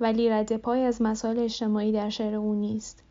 [0.00, 3.07] ولی رد پای از مسائل اجتماعی در شعر او نیست.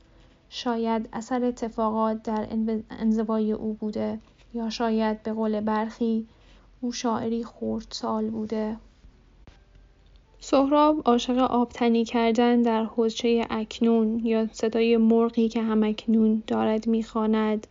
[0.49, 2.47] شاید اثر اتفاقات در
[2.89, 4.19] انزوای او بوده
[4.53, 6.27] یا شاید به قول برخی
[6.81, 7.45] او شاعری
[7.89, 8.77] سال بوده.
[10.39, 17.67] سهراب عاشق آبتنی کردن در حوزچه اکنون یا صدای مرغی که همکنون دارد می‌خواند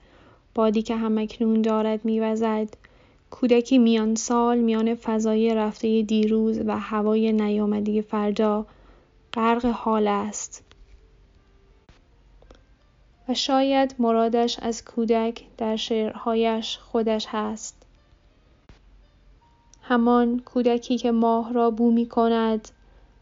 [0.54, 2.68] بادی که همکنون دارد میوزد
[3.30, 8.66] کودکی میان سال میان فضای رفته دیروز و هوای نیامدی فردا
[9.34, 10.64] غرق حال است.
[13.28, 17.76] و شاید مرادش از کودک در شعرهایش خودش هست.
[19.82, 22.68] همان کودکی که ماه را بو می کند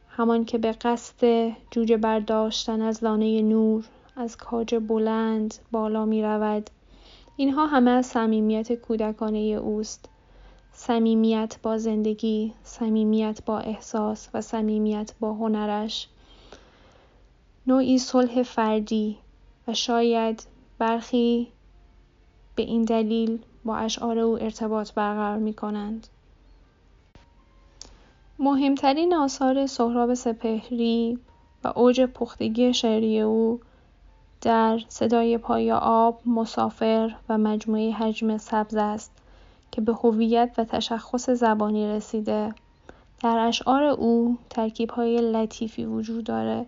[0.08, 3.84] همان که به قصد جوجه برداشتن از لانه نور
[4.16, 6.70] از کاج بلند بالا می رود.
[7.36, 10.08] اینها همه از صمیمیت کودکانه اوست.
[10.72, 16.08] صمیمیت با زندگی صمیمیت با احساس و صمیمیت با هنرش.
[17.66, 19.18] نوعی صلح فردی
[19.68, 20.46] و شاید
[20.78, 21.48] برخی
[22.54, 26.06] به این دلیل با اشعار او ارتباط برقرار می کنند.
[28.38, 31.18] مهمترین آثار سهراب سپهری
[31.64, 33.60] و اوج پختگی شعری او
[34.40, 39.12] در صدای پای آب، مسافر و مجموعه حجم سبز است
[39.72, 42.54] که به هویت و تشخص زبانی رسیده.
[43.22, 46.66] در اشعار او ترکیب‌های لطیفی وجود داره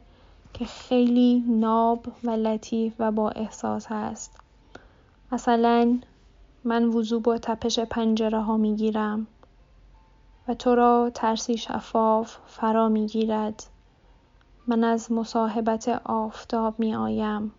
[0.59, 4.41] که خیلی ناب و لطیف و با احساس هست.
[5.33, 5.99] مثلا
[6.65, 9.27] من وضو با تپش پنجره ها می گیرم
[10.49, 13.63] و تو را ترسی شفاف فرا می گیرد
[14.67, 17.53] من از مصاحبت آفتاب می آیم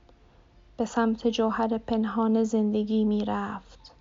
[0.78, 3.94] به سمت جوهر پنهان زندگی می رفت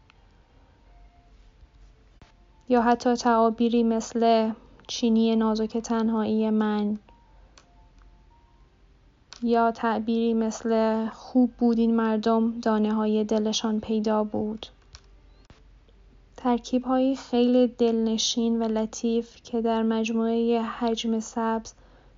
[2.69, 4.53] یا حتی تعابیری مثل
[4.87, 6.99] چینی نازک تنهایی من.
[9.43, 14.67] یا تعبیری مثل خوب بود این مردم دانه های دلشان پیدا بود.
[16.37, 21.73] ترکیب های خیلی دلنشین و لطیف که در مجموعه حجم سبز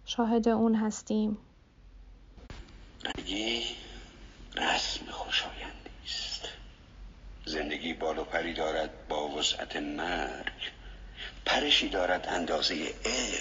[0.05, 1.39] شاهد اون هستیم.
[3.05, 3.63] زندگی
[4.57, 6.49] رسم خوشایندی است.
[7.47, 10.53] زندگی بال و پری دارد با وسعت مرگ.
[11.47, 13.38] پرشی دارد اندازه عشق.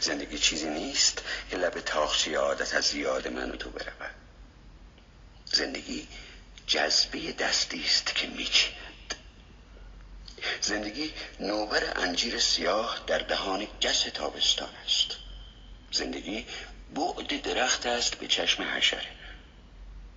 [0.00, 1.22] زندگی چیزی نیست.
[1.50, 4.14] که لب تاخچه عادت از یاد من و تو برود.
[5.44, 6.08] زندگی
[6.66, 9.14] جذبه دستی است که میچیند.
[10.60, 15.16] زندگی نوبر انجیر سیاه در دهان گس تابستان است.
[15.92, 16.46] زندگی
[16.94, 19.06] بعد درخت است به چشم حشره.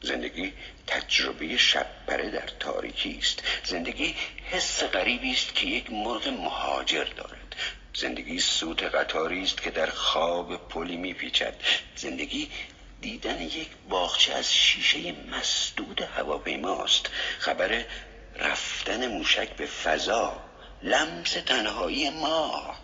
[0.01, 0.53] زندگی
[0.88, 3.43] تجربه شبپره در تاریکی است.
[3.63, 4.15] زندگی
[4.51, 7.46] حس غریبی است که یک مرغ مهاجر دارد.
[7.97, 11.53] زندگی سوت قطاری است که در خواب پلی میپیچد.
[11.95, 12.49] زندگی
[13.01, 17.10] دیدن یک باغچه از شیشه مسدود هواپیماست.
[17.39, 17.86] خبر
[18.36, 20.41] رفتن موشک به فضا
[20.83, 22.75] لمس تنهایی ما.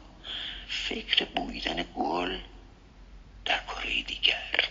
[0.67, 2.39] فکر بویدن گل
[3.45, 4.69] در کره دیگر.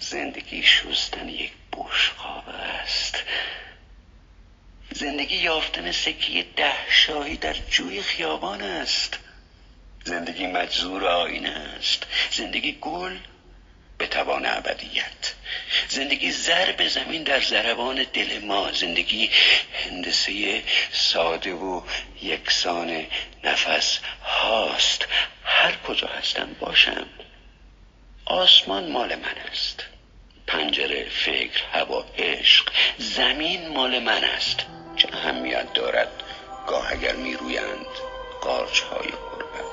[0.00, 3.24] زندگی شستن یک بشقاب است.
[4.90, 9.18] زندگی یافتن سکه ده شاهی در جوی خیابان است.
[10.04, 12.06] زندگی مجزور آینه است.
[12.30, 13.16] زندگی گل
[13.98, 15.34] به توان ابدیت.
[15.88, 18.72] زندگی ضرب زمین در زربان دل ما.
[18.72, 19.30] زندگی
[19.84, 21.82] هندسه ساده و
[22.22, 23.06] یکسان
[23.44, 25.06] نفس هاست.
[25.44, 27.06] هر کجا هستم باشم.
[28.24, 29.84] آسمان مال من است.
[30.46, 34.66] پنجره فکر هوا عشق زمین مال من است.
[34.98, 36.08] چه اهمیت دارد؟
[36.68, 37.86] گاه اگر میرویند
[38.40, 39.68] قارچ های غربت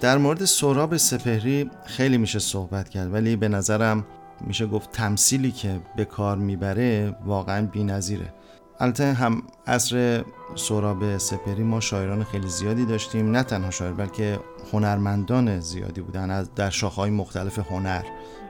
[0.00, 4.06] در مورد سهراب سپهری خیلی میشه صحبت کرد ولی به نظرم
[4.40, 8.32] میشه گفت تمثیلی که به کار می‌بره واقعا بی‌نظیره.
[8.80, 13.30] البته هم عصر سهراب سپهری ما شاعران خیلی زیادی داشتیم.
[13.30, 14.38] نه تنها شاعر بلکه
[14.72, 16.30] هنرمندان زیادی بودن.
[16.30, 18.02] از در شاخه‌های مختلف هنر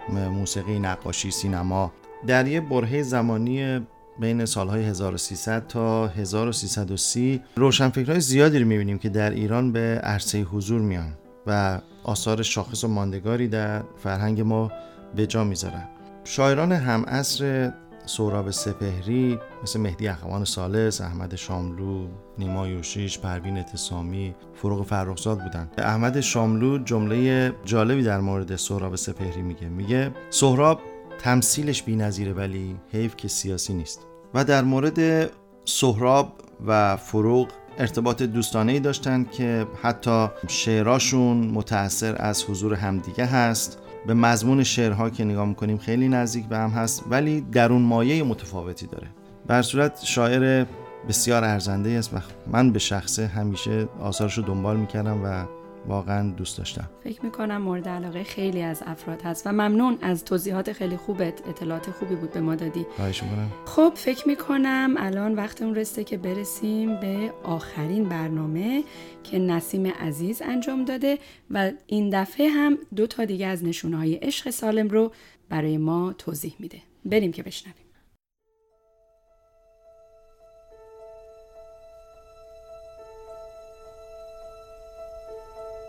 [0.08, 1.92] موسیقی نقاشی سینما.
[2.26, 3.86] در یه برهه زمانی
[4.20, 10.80] بین سالهای 1300 تا 1330 روشنفکرهای زیادی رو می‌بینیم که در ایران به عرصه حضور
[10.80, 11.12] میان
[11.46, 14.72] و آثار شاخص و ماندگاری در فرهنگ ما
[15.16, 15.88] به جا می‌ذارن.
[16.24, 17.72] شاعران هم عصر
[18.06, 25.70] سهراب سپهری مثل مهدی اخوان سالس، احمد شاملو، نیما یوشیش، پروین اتسامی، فروغ فرخزاد بودن.
[25.78, 29.68] احمد شاملو جمله جالبی در مورد سهراب سپهری میگه.
[29.68, 30.80] میگه سهراب
[31.18, 34.06] تمثیلش بی‌نظیره ولی حیف که سیاسی نیست.
[34.34, 35.30] و در مورد
[35.64, 36.32] سهراب
[36.66, 44.14] و فروغ ارتباط دوستانه ای داشتن که حتی شعراشون متأثر از حضور همدیگه هست به
[44.14, 49.06] مضمون شعرها که نگاه می‌کنیم خیلی نزدیک به هم هست ولی درون مایه متفاوتی داره.
[49.46, 50.66] بر صورت شاعر
[51.08, 55.44] بسیار ارزنده است و من به شخصه همیشه آثارش رو دنبال می‌کردم و
[55.86, 56.90] واقعا دوست داشتم.
[57.04, 61.48] فکر می‌کنم مورد علاقه خیلی از افراد هست و ممنون از توضیحات خیلی خوبت.
[61.48, 62.86] اطلاعات خوبی بود به ما دادی.
[63.64, 68.84] خب فکر می‌کنم الان وقت اون رسته که برسیم به آخرین برنامه
[69.24, 71.18] که نسیم عزیز انجام داده
[71.50, 75.12] و این دفعه هم دو تا دیگه از نشونه های عشق سالم رو
[75.48, 76.78] برای ما توضیح میده.
[77.04, 77.83] بریم که بشنویم.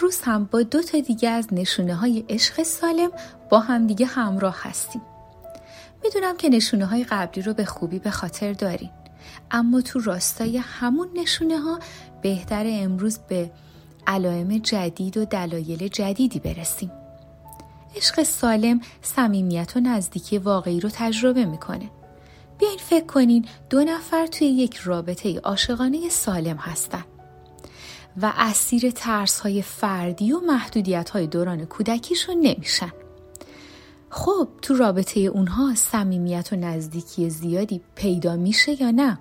[0.00, 3.10] امروز هم با دو تا دیگه از نشونه های عشق سالم
[3.50, 5.02] با هم دیگه همراه هستیم.
[6.04, 8.90] می‌دونم که نشونه های قبلی رو به خوبی به خاطر دارین.
[9.50, 11.78] اما تو راستای همون نشونه ها
[12.22, 13.50] بهتر امروز به
[14.06, 16.92] علائم جدید و دلایل جدیدی برسیم.
[17.96, 21.90] عشق سالم صمیمیت و نزدیکی واقعی رو تجربه می‌کنه.
[22.58, 27.04] بیاین فکر کنین دو نفر توی یک رابطه عاشقانه سالم هستن.
[28.22, 32.92] و اسیر ترس های فردی و محدودیت های دوران کودکیشون نمیشن.
[34.10, 39.18] خب تو رابطه اونها صمیمیت و نزدیکی زیادی پیدا میشه یا نه؟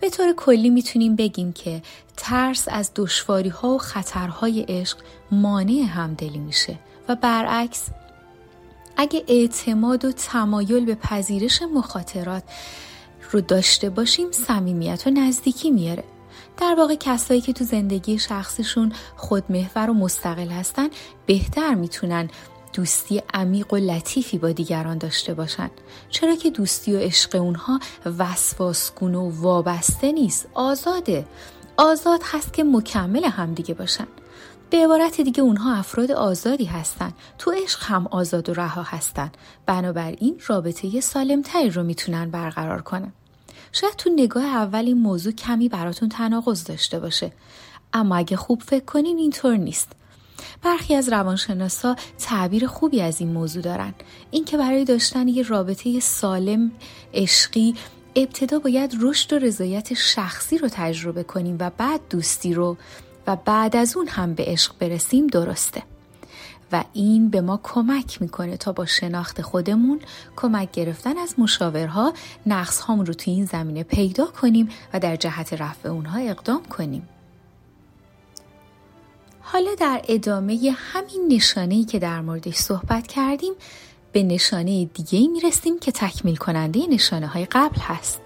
[0.00, 1.82] به طور کلی می‌تونیم بگیم که
[2.16, 4.98] ترس از دشواری ها و خطرهای عشق
[5.30, 6.78] مانع همدلی میشه
[7.08, 7.88] و برعکس
[8.96, 12.42] اگه اعتماد و تمایل به پذیرش مخاطرات
[13.30, 16.04] رو داشته باشیم صمیمیت و نزدیکی میاره
[16.60, 20.88] در واقع کسایی که تو زندگی شخصشون خودمحور و مستقل هستن
[21.26, 22.30] بهتر می‌تونن
[22.72, 25.70] دوستی عمیق و لطیفی با دیگران داشته باشن.
[26.10, 27.80] چرا که دوستی و عشق اونها
[28.18, 31.26] وسواسگون و وابسته نیست آزاده.
[31.76, 34.06] آزاد هست که مکمل همدیگه باشن.
[34.70, 37.12] به عبارت دیگه اونها افراد آزادی هستن.
[37.38, 39.30] تو عشق هم آزاد و رها هستن.
[39.66, 43.12] بنابراین رابطه سالمتری رو می‌تونن برقرار کنن.
[43.72, 47.32] شاید تو نگاه اول این موضوع کمی براتون تناقض داشته باشه.
[47.92, 49.92] اما اگه خوب فکر کنین اینطور نیست.
[50.62, 53.94] برخی از روانشناسا تعبیر خوبی از این موضوع دارن.
[54.30, 56.72] اینکه برای داشتن یه رابطه سالم
[57.14, 57.74] عشقی
[58.16, 62.76] ابتدا باید رشد و رضایت شخصی رو تجربه کنیم و بعد دوستی رو
[63.26, 65.82] و بعد از اون هم به عشق برسیم درسته.
[66.72, 70.00] و این به ما کمک می‌کنه تا با شناخت خودمون
[70.36, 72.12] کمک گرفتن از مشاورها
[72.46, 77.08] نقص هامون رو تو این زمینه پیدا کنیم و در جهت رفع اونها اقدام کنیم
[79.40, 83.52] حالا در ادامه همین نشانه که در موردش صحبت کردیم
[84.12, 88.20] به نشانه دیگه می‌رسیم که تکمیل کننده نشانه های قبل هست.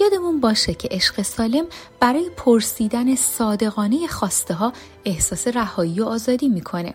[0.00, 1.64] یادمون باشه که عشق سالم
[2.00, 4.72] برای پرسیدن صادقانه خواسته ها
[5.04, 6.94] احساس رهایی و آزادی می‌کنه.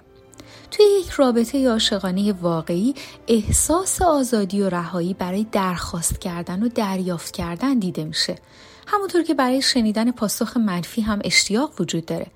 [0.72, 2.96] توی یک رابطه عاشقانه واقعی
[3.28, 8.36] احساس آزادی و رهایی برای درخواست کردن و دریافت کردن دیده میشه.
[8.88, 12.28] همونطور که برای شنیدن پاسخ منفی هم اشتیاق وجود داره.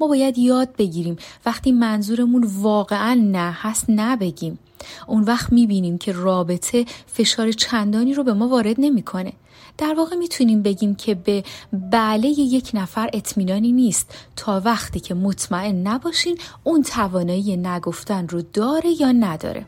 [0.00, 1.16] ما باید یاد بگیریم
[1.46, 4.58] وقتی منظورمون واقعا نه هست نبگیم
[5.06, 9.32] اون وقت می‌بینیم که رابطه فشار چندانی رو به ما وارد نمی‌کنه.
[9.78, 15.86] در واقع می‌تونیم بگیم که به بله یک نفر اطمینانی نیست تا وقتی که مطمئن
[15.86, 19.66] نباشین اون توانایی نگفتن رو داره یا نداره.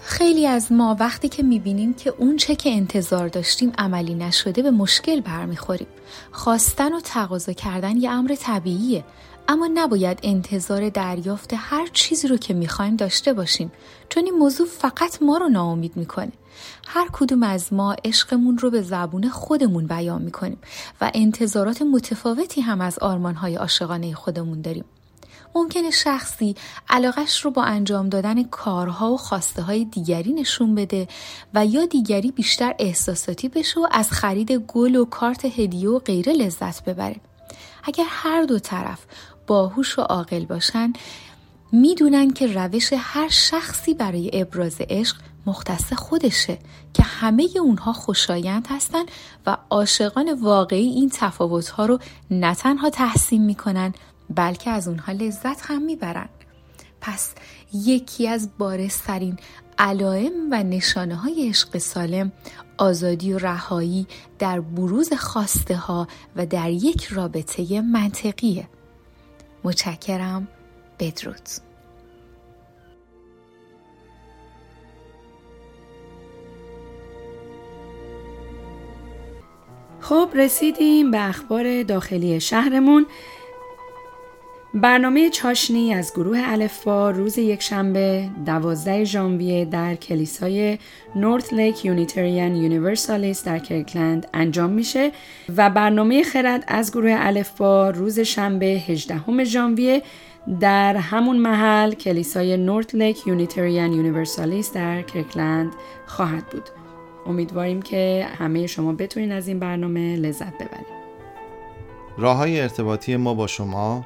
[0.00, 4.70] خیلی از ما وقتی که می‌بینیم که اون چه که انتظار داشتیم عملی نشده به
[4.70, 5.86] مشکل برمیخوریم.
[6.32, 9.04] خواستن و تقاضا کردن یه امر طبیعیه
[9.48, 13.72] اما نباید انتظار دریافت هر چیزی رو که می‌خوایم داشته باشیم
[14.08, 16.32] چون این موضوع فقط ما رو ناامید می‌کنه.
[16.86, 20.58] هر کدوم از ما عشقمون رو به زبون خودمون بیان می‌کنیم
[21.00, 24.84] و انتظارات متفاوتی هم از آرمانهای عاشقانه خودمون داریم.
[25.54, 26.54] ممکنه شخصی
[26.88, 31.08] علاقش رو با انجام دادن کارها و خواسته های دیگری نشون بده
[31.54, 36.32] و یا دیگری بیشتر احساساتی بشه و از خرید گل و کارت هدیه و غیره
[36.32, 37.16] لذت ببره.
[37.84, 38.98] اگر هر دو طرف
[39.46, 40.92] باهوش و عاقل باشن
[41.72, 45.16] می‌دونن که روش هر شخصی برای ابراز عشق
[45.46, 46.58] مختص خودشه
[46.94, 49.04] که همه اونها خوشایند هستن
[49.46, 51.98] و عاشقان واقعی این تفاوتها رو
[52.30, 53.92] نه تنها تحسین می‌کنن
[54.30, 56.28] بلکه از اونها لذت هم می‌برن.
[57.00, 57.32] پس
[57.72, 59.38] یکی از بارسترین
[59.78, 62.32] علائم و نشانه های عشق سالم
[62.78, 64.06] آزادی و رهایی
[64.38, 68.68] در بروز خواسته ها و در یک رابطه منطقیه.
[69.64, 70.48] متشکرم.
[70.98, 71.48] بدرود.
[80.00, 83.06] خب رسیدیم به اخبار داخلی شهرمون.
[84.76, 90.78] برنامه چاشنی از گروه الفا روز یکشنبه 12 ژانویه در کلیسای
[91.16, 95.12] Northlake Unitarian Universalist در کرکلند انجام میشه
[95.56, 100.02] و برنامه خرد از گروه الفا روز شنبه 18 ژانویه
[100.60, 105.72] در همون محل کلیسای Northlake Unitarian Universalist در کرکلند
[106.06, 106.68] خواهد بود.
[107.26, 111.04] امیدواریم که همه شما بتونین از این برنامه لذت ببرید.
[112.18, 114.04] راه های ارتباطی ما با شما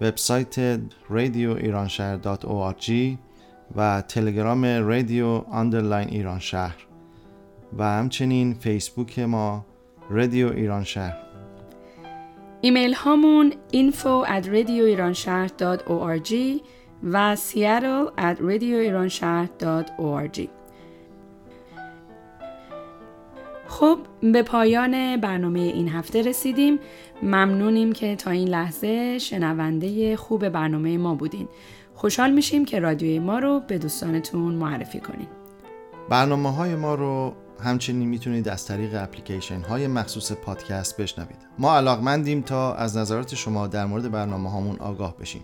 [0.00, 2.16] وبسایت رادیو ایرانشهر
[3.76, 6.76] و تلگرام رادیو underline ایران شهر
[7.78, 9.66] و همچنین فیسبوک ما
[10.10, 11.16] رادیو ایران شهر
[12.60, 14.24] ایمیل هامون info
[17.02, 18.10] و seattle
[23.68, 26.78] خب به پایان برنامه این هفته رسیدیم.
[27.22, 31.48] ممنونیم که تا این لحظه شنونده خوب برنامه ما بودین.
[31.94, 35.28] خوشحال میشیم که رادیوی ما رو به دوستانتون معرفی کنید
[36.08, 41.36] برنامه های ما رو همچنین می‌تونید از طریق اپلیکیشن های مخصوص پادکست بشنوید.
[41.58, 45.42] ما علاقمندیم تا از نظرات شما در مورد برنامه هامون آگاه بشیم.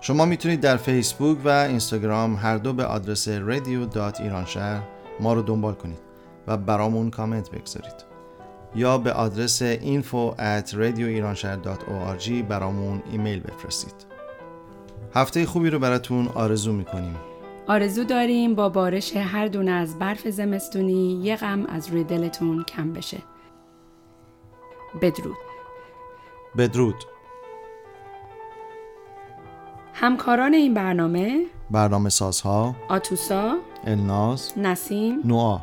[0.00, 4.82] شما می‌تونید در فیسبوک و اینستاگرام هر دو به آدرس radio.iranshar
[5.20, 6.07] ما رو دنبال کنید.
[6.48, 8.08] و برامون کامنت بگذارید.
[8.74, 13.94] یا به آدرس info at radioiranshahr.org برامون ایمیل بفرستید.
[15.14, 17.16] هفته خوبی رو براتون آرزو می‌کنیم.
[17.68, 22.92] آرزو داریم با بارش هر دونه از برف زمستونی یه غم از روی دلتون کم
[22.92, 23.18] بشه.
[25.00, 25.36] بدرود.
[26.58, 27.04] بدرود.
[29.94, 35.58] همکاران این برنامه برنامه سازها آتوسا الناز نسیم نوآ.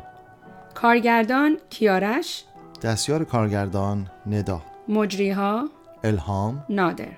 [0.76, 2.44] کارگردان کیارش
[2.82, 5.68] دستیار کارگردان ندا مجریها
[6.04, 7.08] الهام نادر.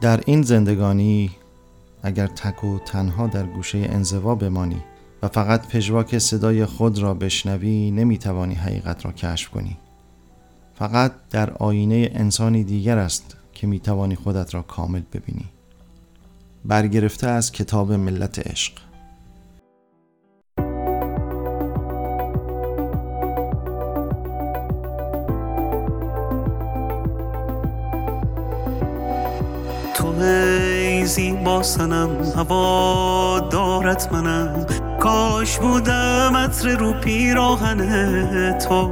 [0.00, 1.30] در این زندگانی
[2.02, 4.82] اگر تک و تنها در گوشه انزوا بمانی
[5.22, 9.76] و فقط پژواک صدای خود را بشنوی نمی‌توانی حقیقت را کشف کنی.
[10.74, 15.44] فقط در آینه انسانی دیگر است که می‌توانی خودت را کامل ببینی.
[16.68, 18.72] برگرفته از کتاب ملت عشق.
[29.94, 30.12] تو
[31.04, 34.66] زیبا سنم هوا دارت منم.
[35.06, 38.90] کاش بودم عطر رو پیراهن تو.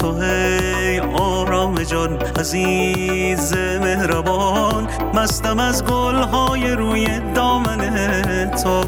[0.00, 8.84] تو ای آرام جان عزیز مهربان مستم از گلهای روی دامن تو.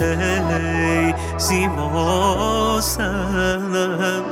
[0.00, 4.23] ای زیبا سنم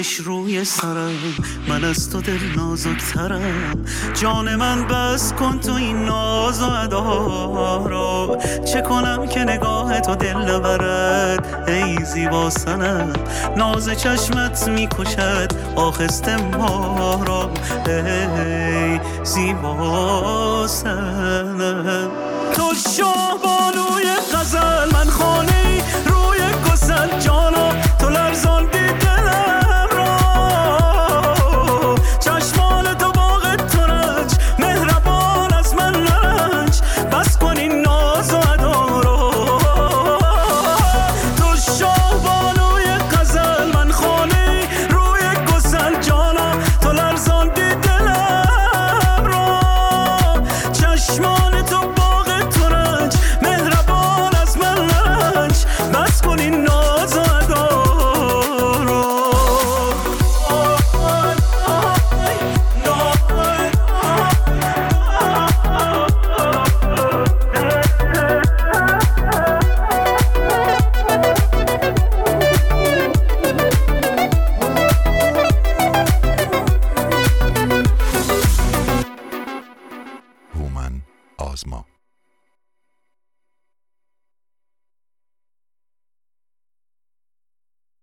[0.00, 1.34] بکش روی سرم.
[1.68, 3.84] من از تو دل نازکترم.
[4.14, 8.38] جان من بس کن تو این ناز و ادا را.
[8.72, 13.12] چه کنم که نگاه تو دل نبرد ای زیبا سنم
[13.56, 17.50] ناز چشمت می‌کشد آخسته ما را.
[17.86, 22.10] ای زیبا سنم
[22.54, 22.72] تو
[23.42, 23.59] با